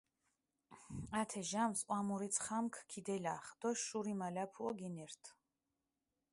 [1.19, 5.29] ათე ჟამსჷ ჸვამურიცხამქ ქიდელახჷ დო შურიმალაფუო გინირთჷ.